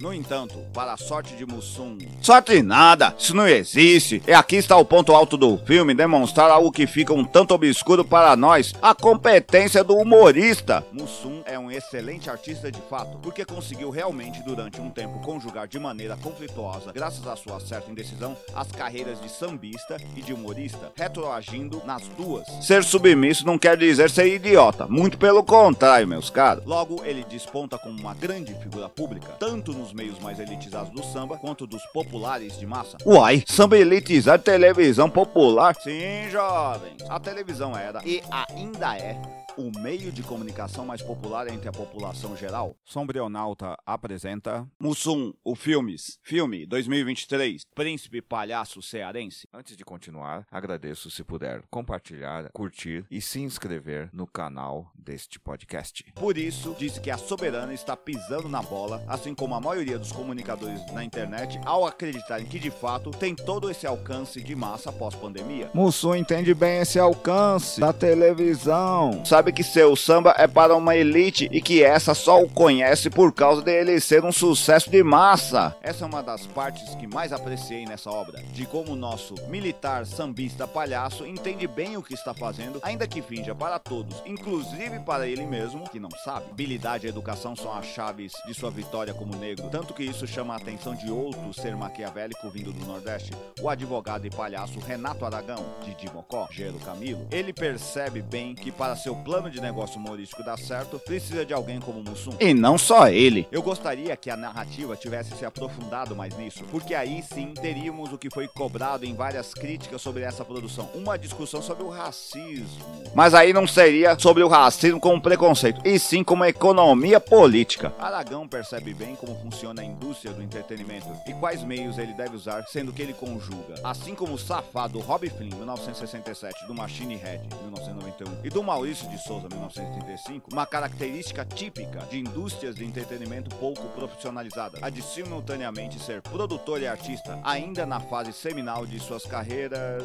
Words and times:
No 0.00 0.14
entanto, 0.14 0.54
para 0.72 0.92
a 0.92 0.96
sorte 0.96 1.34
de 1.34 1.44
Mussum. 1.44 1.98
Sorte 2.22 2.62
nada! 2.62 3.12
Isso 3.18 3.34
não 3.34 3.48
existe! 3.48 4.22
E 4.28 4.32
aqui 4.32 4.54
está 4.54 4.76
o 4.76 4.84
ponto 4.84 5.12
alto 5.12 5.36
do 5.36 5.58
filme 5.58 5.92
demonstrar 5.92 6.48
algo 6.52 6.70
que 6.70 6.86
fica 6.86 7.12
um 7.12 7.24
tanto 7.24 7.52
obscuro 7.52 8.04
para 8.04 8.36
nós: 8.36 8.72
a 8.80 8.94
competência 8.94 9.82
do 9.82 9.96
humorista. 9.96 10.86
Mussum 10.92 11.42
é 11.44 11.58
um 11.58 11.68
excelente 11.68 12.30
artista 12.30 12.70
de 12.70 12.80
fato, 12.82 13.18
porque 13.18 13.44
conseguiu 13.44 13.90
realmente, 13.90 14.40
durante 14.44 14.80
um 14.80 14.88
tempo, 14.88 15.18
conjugar 15.18 15.66
de 15.66 15.80
maneira 15.80 16.16
conflituosa, 16.16 16.92
graças 16.92 17.26
à 17.26 17.34
sua 17.34 17.58
certa 17.58 17.90
indecisão, 17.90 18.36
as 18.54 18.70
carreiras 18.70 19.20
de 19.20 19.28
sambista 19.28 19.96
e 20.14 20.22
de 20.22 20.32
humorista, 20.32 20.92
retroagindo 20.94 21.82
nas 21.84 22.06
duas. 22.16 22.46
Ser 22.64 22.84
submisso 22.84 23.44
não 23.44 23.58
quer 23.58 23.76
dizer 23.76 24.10
ser 24.10 24.32
idiota, 24.32 24.86
muito 24.86 25.18
pelo 25.18 25.42
contrário, 25.42 26.06
meus 26.06 26.30
caros. 26.30 26.64
Logo, 26.64 27.04
ele 27.04 27.24
desponta 27.24 27.76
como 27.76 27.98
uma 27.98 28.14
grande 28.14 28.54
figura 28.54 28.88
pública, 28.88 29.32
tanto 29.40 29.72
nos 29.72 29.87
meios 29.92 30.18
mais 30.20 30.38
elitizados 30.38 30.90
do 30.90 31.02
samba 31.02 31.36
quanto 31.36 31.66
dos 31.66 31.84
populares 31.86 32.58
de 32.58 32.66
massa. 32.66 32.96
Uai, 33.04 33.42
samba 33.46 33.78
elitizado 33.78 34.42
televisão 34.42 35.08
popular? 35.08 35.74
Sim, 35.76 36.30
jovens. 36.30 37.02
A 37.08 37.18
televisão 37.18 37.76
era 37.76 38.00
e 38.04 38.22
ainda 38.30 38.96
é 38.96 39.20
o 39.58 39.72
meio 39.80 40.12
de 40.12 40.22
comunicação 40.22 40.86
mais 40.86 41.02
popular 41.02 41.48
entre 41.48 41.68
a 41.68 41.72
população 41.72 42.36
geral? 42.36 42.76
Sombrionauta 42.84 43.76
apresenta 43.84 44.64
Mussum, 44.80 45.34
o 45.42 45.56
Filmes, 45.56 46.16
filme 46.22 46.64
2023, 46.64 47.62
Príncipe 47.74 48.22
Palhaço 48.22 48.80
Cearense. 48.80 49.48
Antes 49.52 49.76
de 49.76 49.84
continuar, 49.84 50.46
agradeço 50.48 51.10
se 51.10 51.24
puder 51.24 51.62
compartilhar, 51.68 52.48
curtir 52.52 53.04
e 53.10 53.20
se 53.20 53.40
inscrever 53.40 54.08
no 54.12 54.28
canal 54.28 54.92
deste 54.94 55.40
podcast. 55.40 56.04
Por 56.14 56.38
isso, 56.38 56.76
disse 56.78 57.00
que 57.00 57.10
a 57.10 57.18
Soberana 57.18 57.74
está 57.74 57.96
pisando 57.96 58.48
na 58.48 58.62
bola, 58.62 59.02
assim 59.08 59.34
como 59.34 59.56
a 59.56 59.60
maioria 59.60 59.98
dos 59.98 60.12
comunicadores 60.12 60.86
na 60.92 61.02
internet, 61.02 61.58
ao 61.64 61.84
acreditarem 61.84 62.46
que 62.46 62.60
de 62.60 62.70
fato 62.70 63.10
tem 63.10 63.34
todo 63.34 63.68
esse 63.68 63.88
alcance 63.88 64.40
de 64.40 64.54
massa 64.54 64.92
pós-pandemia. 64.92 65.68
Mussum 65.74 66.14
entende 66.14 66.54
bem 66.54 66.78
esse 66.78 67.00
alcance 67.00 67.80
da 67.80 67.92
televisão. 67.92 69.24
Sabe 69.24 69.47
que 69.52 69.62
seu 69.62 69.94
samba 69.96 70.34
é 70.36 70.46
para 70.46 70.74
uma 70.74 70.96
elite 70.96 71.48
e 71.52 71.60
que 71.60 71.82
essa 71.82 72.14
só 72.14 72.42
o 72.42 72.48
conhece 72.48 73.10
por 73.10 73.32
causa 73.32 73.62
dele 73.62 74.00
ser 74.00 74.24
um 74.24 74.32
sucesso 74.32 74.90
de 74.90 75.02
massa. 75.02 75.76
Essa 75.82 76.04
é 76.04 76.06
uma 76.06 76.22
das 76.22 76.46
partes 76.46 76.94
que 76.94 77.06
mais 77.06 77.32
apreciei 77.32 77.84
nessa 77.84 78.10
obra, 78.10 78.42
de 78.52 78.66
como 78.66 78.92
o 78.92 78.96
nosso 78.96 79.34
militar 79.48 80.06
sambista 80.06 80.66
palhaço 80.66 81.26
entende 81.26 81.66
bem 81.66 81.96
o 81.96 82.02
que 82.02 82.14
está 82.14 82.34
fazendo, 82.34 82.80
ainda 82.82 83.06
que 83.06 83.22
finja 83.22 83.54
para 83.54 83.78
todos, 83.78 84.22
inclusive 84.26 85.00
para 85.00 85.26
ele 85.26 85.46
mesmo, 85.46 85.88
que 85.88 86.00
não 86.00 86.10
sabe. 86.24 86.46
Habilidade 86.50 87.06
e 87.06 87.10
educação 87.10 87.54
são 87.54 87.72
as 87.72 87.86
chaves 87.86 88.32
de 88.46 88.54
sua 88.54 88.70
vitória 88.70 89.14
como 89.14 89.36
negro, 89.36 89.68
tanto 89.70 89.94
que 89.94 90.02
isso 90.02 90.26
chama 90.26 90.54
a 90.54 90.56
atenção 90.56 90.94
de 90.94 91.10
outro 91.10 91.52
ser 91.54 91.76
maquiavélico 91.76 92.50
vindo 92.50 92.72
do 92.72 92.84
Nordeste, 92.84 93.32
o 93.60 93.68
advogado 93.68 94.26
e 94.26 94.30
palhaço 94.30 94.80
Renato 94.80 95.24
Aragão, 95.24 95.64
de 95.84 95.94
Dimocó, 95.94 96.48
Gero 96.50 96.78
Camilo. 96.78 97.26
Ele 97.30 97.52
percebe 97.52 98.20
bem 98.22 98.54
que 98.54 98.72
para 98.72 98.96
seu 98.96 99.14
plano 99.14 99.37
de 99.46 99.60
negócio 99.60 100.00
humorístico 100.00 100.42
dar 100.42 100.58
certo, 100.58 100.98
precisa 100.98 101.46
de 101.46 101.54
alguém 101.54 101.78
como 101.78 102.02
Mussum. 102.02 102.32
E 102.40 102.52
não 102.52 102.76
só 102.76 103.08
ele. 103.08 103.46
Eu 103.52 103.62
gostaria 103.62 104.16
que 104.16 104.30
a 104.30 104.36
narrativa 104.36 104.96
tivesse 104.96 105.36
se 105.36 105.44
aprofundado 105.44 106.16
mais 106.16 106.36
nisso, 106.36 106.64
porque 106.70 106.94
aí 106.94 107.22
sim 107.22 107.54
teríamos 107.54 108.12
o 108.12 108.18
que 108.18 108.28
foi 108.28 108.48
cobrado 108.48 109.04
em 109.04 109.14
várias 109.14 109.54
críticas 109.54 110.02
sobre 110.02 110.24
essa 110.24 110.44
produção, 110.44 110.90
uma 110.94 111.16
discussão 111.16 111.62
sobre 111.62 111.84
o 111.84 111.88
racismo. 111.88 112.84
Mas 113.14 113.34
aí 113.34 113.52
não 113.52 113.66
seria 113.66 114.18
sobre 114.18 114.42
o 114.42 114.48
racismo 114.48 114.98
como 114.98 115.20
preconceito, 115.20 115.80
e 115.84 115.98
sim 115.98 116.24
como 116.24 116.44
economia 116.44 117.20
política. 117.20 117.92
Aragão 117.98 118.48
percebe 118.48 118.92
bem 118.92 119.14
como 119.14 119.38
funciona 119.40 119.82
a 119.82 119.84
indústria 119.84 120.32
do 120.32 120.42
entretenimento 120.42 121.06
e 121.26 121.32
quais 121.34 121.62
meios 121.62 121.98
ele 121.98 122.14
deve 122.14 122.34
usar, 122.34 122.64
sendo 122.68 122.92
que 122.92 123.02
ele 123.02 123.12
conjuga, 123.12 123.74
assim 123.84 124.14
como 124.14 124.34
o 124.34 124.38
safado 124.38 124.98
Rob 124.98 125.28
Flynn, 125.28 125.54
1967, 125.54 126.66
do 126.66 126.74
Machine 126.74 127.16
Head, 127.16 127.46
1991, 127.62 128.44
e 128.44 128.50
do 128.50 128.62
Maurício 128.62 129.08
de 129.08 129.18
Souza, 129.28 129.46
1935, 129.46 130.48
uma 130.50 130.64
característica 130.64 131.44
típica 131.44 131.98
de 132.10 132.18
indústrias 132.18 132.74
de 132.74 132.82
entretenimento 132.82 133.54
pouco 133.56 133.86
profissionalizada, 133.88 134.78
a 134.80 134.88
de 134.88 135.02
simultaneamente 135.02 136.00
ser 136.02 136.22
produtor 136.22 136.80
e 136.80 136.86
artista, 136.86 137.38
ainda 137.44 137.84
na 137.84 138.00
fase 138.00 138.32
seminal 138.32 138.86
de 138.86 138.98
suas 138.98 139.26
carreiras. 139.26 140.02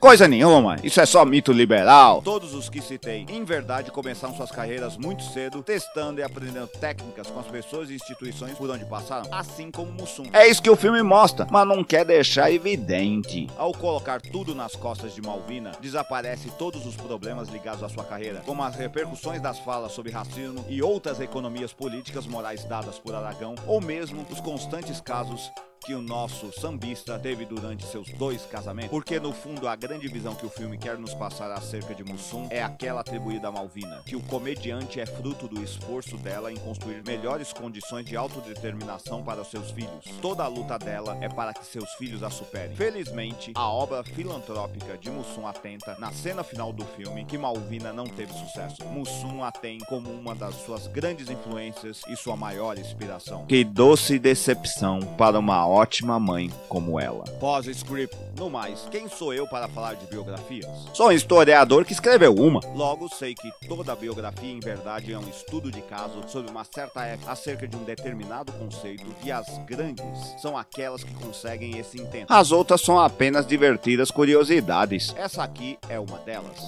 Coisa 0.00 0.26
nenhuma, 0.26 0.76
isso 0.82 0.98
é 0.98 1.04
só 1.04 1.22
mito 1.26 1.52
liberal. 1.52 2.22
Todos 2.22 2.54
os 2.54 2.70
que 2.70 2.80
citei, 2.80 3.26
em 3.28 3.44
verdade, 3.44 3.90
começaram 3.90 4.34
suas 4.34 4.50
carreiras 4.50 4.96
muito 4.96 5.22
cedo, 5.22 5.62
testando 5.62 6.20
e 6.20 6.24
aprendendo 6.24 6.66
técnicas 6.66 7.26
com 7.26 7.38
as 7.38 7.46
pessoas 7.48 7.90
e 7.90 7.94
instituições 7.94 8.56
por 8.56 8.70
onde 8.70 8.86
passaram, 8.86 9.28
assim 9.34 9.70
como 9.70 9.92
Mussum. 9.92 10.24
É 10.32 10.48
isso 10.48 10.62
que 10.62 10.70
o 10.70 10.76
filme 10.76 11.02
mostra, 11.02 11.46
mas 11.50 11.68
não 11.68 11.84
quer 11.84 12.06
deixar 12.06 12.50
evidente. 12.50 13.50
Ao 13.58 13.74
colocar 13.74 14.22
tudo 14.22 14.54
nas 14.54 14.74
costas 14.74 15.14
de 15.14 15.20
Malvina, 15.20 15.72
desaparece 15.78 16.50
todos 16.58 16.86
os 16.86 16.96
problemas 16.96 17.50
ligados 17.50 17.82
à 17.82 17.88
sua 17.90 18.04
carreira, 18.04 18.45
como 18.46 18.62
as 18.62 18.76
repercussões 18.76 19.42
das 19.42 19.58
falas 19.58 19.92
sobre 19.92 20.12
racismo 20.12 20.64
e 20.68 20.80
outras 20.80 21.20
economias 21.20 21.72
políticas 21.72 22.26
morais 22.26 22.64
dadas 22.64 22.98
por 22.98 23.14
Aragão, 23.14 23.56
ou 23.66 23.80
mesmo 23.80 24.24
os 24.30 24.40
constantes 24.40 25.00
casos 25.00 25.50
que 25.86 25.94
o 25.94 26.02
nosso 26.02 26.50
sambista 26.60 27.16
teve 27.16 27.46
durante 27.46 27.86
seus 27.86 28.10
dois 28.14 28.44
casamentos, 28.44 28.90
porque 28.90 29.20
no 29.20 29.32
fundo 29.32 29.68
a 29.68 29.76
grande 29.76 30.08
visão 30.08 30.34
que 30.34 30.44
o 30.44 30.50
filme 30.50 30.76
quer 30.76 30.98
nos 30.98 31.14
passar 31.14 31.52
acerca 31.52 31.94
de 31.94 32.02
Mussum 32.02 32.48
é 32.50 32.60
aquela 32.60 33.02
atribuída 33.02 33.46
a 33.46 33.52
Malvina, 33.52 34.02
que 34.04 34.16
o 34.16 34.20
comediante 34.22 34.98
é 34.98 35.06
fruto 35.06 35.46
do 35.46 35.62
esforço 35.62 36.16
dela 36.16 36.50
em 36.50 36.56
construir 36.56 37.04
melhores 37.06 37.52
condições 37.52 38.04
de 38.04 38.16
autodeterminação 38.16 39.22
para 39.22 39.42
os 39.42 39.48
seus 39.48 39.70
filhos. 39.70 40.04
Toda 40.20 40.42
a 40.42 40.48
luta 40.48 40.76
dela 40.76 41.16
é 41.20 41.28
para 41.28 41.54
que 41.54 41.64
seus 41.64 41.88
filhos 41.94 42.24
a 42.24 42.30
superem. 42.30 42.74
Felizmente, 42.74 43.52
a 43.54 43.70
obra 43.70 44.02
filantrópica 44.02 44.98
de 44.98 45.08
Mussum 45.08 45.46
atenta 45.46 45.96
na 46.00 46.10
cena 46.10 46.42
final 46.42 46.72
do 46.72 46.84
filme 46.84 47.24
que 47.24 47.38
Malvina 47.38 47.92
não 47.92 48.06
teve 48.06 48.32
sucesso. 48.32 48.84
Mussum 48.86 49.44
a 49.44 49.52
tem 49.52 49.78
como 49.88 50.10
uma 50.10 50.34
das 50.34 50.56
suas 50.64 50.88
grandes 50.88 51.30
influências 51.30 52.00
e 52.08 52.16
sua 52.16 52.36
maior 52.36 52.76
inspiração. 52.76 53.46
Que 53.46 53.62
doce 53.62 54.18
decepção 54.18 54.98
para 55.16 55.38
uma 55.38 55.75
ótima 55.76 56.18
mãe 56.18 56.50
como 56.68 56.98
ela. 56.98 57.24
Pós-script. 57.38 58.16
No 58.38 58.48
mais, 58.48 58.86
quem 58.90 59.08
sou 59.08 59.32
eu 59.32 59.46
para 59.46 59.68
falar 59.68 59.94
de 59.94 60.06
biografias? 60.06 60.66
Sou 60.94 61.08
um 61.08 61.12
historiador 61.12 61.84
que 61.84 61.92
escreveu 61.92 62.34
uma. 62.34 62.60
Logo, 62.74 63.08
sei 63.08 63.34
que 63.34 63.50
toda 63.68 63.94
biografia, 63.94 64.50
em 64.50 64.60
verdade, 64.60 65.12
é 65.12 65.18
um 65.18 65.28
estudo 65.28 65.70
de 65.70 65.82
caso 65.82 66.22
sobre 66.28 66.50
uma 66.50 66.64
certa 66.64 67.04
época 67.04 67.30
acerca 67.30 67.68
de 67.68 67.76
um 67.76 67.84
determinado 67.84 68.52
conceito 68.52 69.06
e 69.22 69.30
as 69.30 69.46
grandes 69.66 70.04
são 70.40 70.56
aquelas 70.56 71.04
que 71.04 71.14
conseguem 71.14 71.78
esse 71.78 72.00
intento. 72.00 72.30
As 72.30 72.52
outras 72.52 72.80
são 72.80 72.98
apenas 72.98 73.46
divertidas 73.46 74.10
curiosidades. 74.10 75.14
Essa 75.16 75.42
aqui 75.42 75.78
é 75.88 76.00
uma 76.00 76.18
delas. 76.18 76.58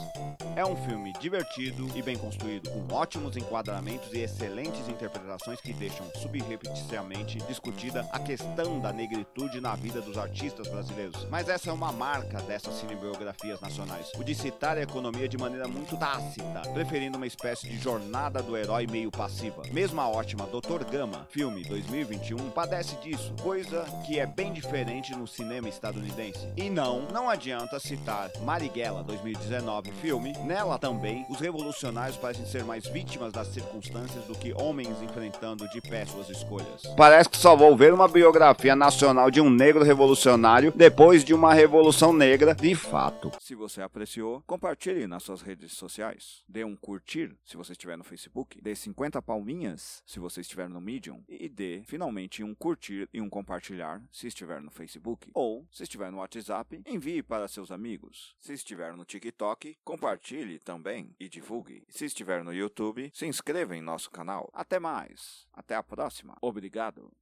É 0.58 0.66
um 0.66 0.74
filme 0.74 1.12
divertido 1.20 1.88
e 1.94 2.02
bem 2.02 2.18
construído, 2.18 2.68
com 2.68 2.92
ótimos 2.92 3.36
enquadramentos 3.36 4.12
e 4.12 4.22
excelentes 4.22 4.88
interpretações 4.88 5.60
que 5.60 5.72
deixam 5.72 6.04
subrepeticiamente 6.16 7.38
discutida 7.46 8.04
a 8.10 8.18
questão 8.18 8.80
da 8.80 8.92
negritude 8.92 9.60
na 9.60 9.76
vida 9.76 10.00
dos 10.00 10.18
artistas 10.18 10.66
brasileiros. 10.66 11.28
Mas 11.30 11.48
essa 11.48 11.70
é 11.70 11.72
uma 11.72 11.92
marca 11.92 12.42
dessas 12.42 12.74
cinebiografias 12.74 13.60
nacionais, 13.60 14.10
o 14.18 14.24
de 14.24 14.34
citar 14.34 14.76
a 14.76 14.82
economia 14.82 15.28
de 15.28 15.38
maneira 15.38 15.68
muito 15.68 15.96
tácita, 15.96 16.62
preferindo 16.74 17.18
uma 17.18 17.26
espécie 17.28 17.68
de 17.68 17.78
jornada 17.78 18.42
do 18.42 18.56
herói 18.56 18.84
meio 18.88 19.12
passiva. 19.12 19.62
Mesmo 19.70 20.00
a 20.00 20.08
ótima 20.08 20.44
Dr. 20.48 20.82
Gama, 20.90 21.24
filme 21.30 21.62
2021, 21.68 22.50
padece 22.50 22.96
disso, 22.96 23.32
coisa 23.44 23.84
que 24.04 24.18
é 24.18 24.26
bem 24.26 24.52
diferente 24.52 25.14
no 25.14 25.28
cinema 25.28 25.68
estadunidense. 25.68 26.48
E 26.56 26.68
não, 26.68 27.02
não 27.12 27.30
adianta 27.30 27.78
citar 27.78 28.28
Marighella 28.40 29.04
2019, 29.04 29.92
filme, 29.92 30.32
nela 30.48 30.78
também 30.78 31.26
os 31.28 31.40
revolucionários 31.40 32.16
parecem 32.16 32.46
ser 32.46 32.64
mais 32.64 32.86
vítimas 32.86 33.34
das 33.34 33.48
circunstâncias 33.48 34.24
do 34.24 34.34
que 34.34 34.54
homens 34.54 35.02
enfrentando 35.02 35.68
de 35.68 35.78
pé 35.82 36.06
suas 36.06 36.30
escolhas. 36.30 36.82
Parece 36.96 37.28
que 37.28 37.36
só 37.36 37.54
vou 37.54 37.76
ver 37.76 37.92
uma 37.92 38.08
biografia 38.08 38.74
nacional 38.74 39.30
de 39.30 39.42
um 39.42 39.50
negro 39.50 39.84
revolucionário 39.84 40.72
depois 40.74 41.22
de 41.22 41.34
uma 41.34 41.52
revolução 41.52 42.14
negra 42.14 42.54
de 42.54 42.74
fato. 42.74 43.30
Se 43.38 43.54
você 43.54 43.82
apreciou, 43.82 44.42
compartilhe 44.46 45.06
nas 45.06 45.22
suas 45.22 45.42
redes 45.42 45.74
sociais. 45.74 46.42
Dê 46.48 46.64
um 46.64 46.74
curtir 46.74 47.36
se 47.44 47.58
você 47.58 47.72
estiver 47.72 47.98
no 47.98 48.04
Facebook. 48.04 48.58
Dê 48.62 48.74
50 48.74 49.20
palminhas 49.20 50.02
se 50.06 50.18
você 50.18 50.40
estiver 50.40 50.66
no 50.66 50.80
Medium. 50.80 51.22
E 51.28 51.46
dê 51.50 51.82
finalmente 51.84 52.42
um 52.42 52.54
curtir 52.54 53.06
e 53.12 53.20
um 53.20 53.28
compartilhar 53.28 54.00
se 54.10 54.26
estiver 54.26 54.62
no 54.62 54.70
Facebook. 54.70 55.28
Ou, 55.34 55.66
se 55.70 55.82
estiver 55.82 56.10
no 56.10 56.18
WhatsApp, 56.18 56.80
envie 56.86 57.22
para 57.22 57.48
seus 57.48 57.70
amigos. 57.70 58.34
Se 58.40 58.54
estiver 58.54 58.96
no 58.96 59.04
TikTok, 59.04 59.76
compartilhe 59.84 60.27
também 60.58 61.14
e 61.18 61.28
divulgue. 61.28 61.84
Se 61.88 62.04
estiver 62.04 62.44
no 62.44 62.52
YouTube, 62.52 63.10
se 63.14 63.26
inscreva 63.26 63.76
em 63.76 63.80
nosso 63.80 64.10
canal. 64.10 64.50
Até 64.52 64.78
mais. 64.78 65.46
Até 65.52 65.74
a 65.74 65.82
próxima. 65.82 66.36
Obrigado. 66.40 67.10